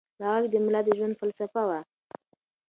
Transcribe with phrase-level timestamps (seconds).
[0.19, 1.79] دا غږ د ملا د ژوند فلسفه وه.